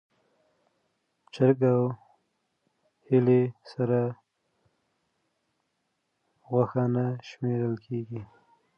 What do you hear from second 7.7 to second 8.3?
کېږي.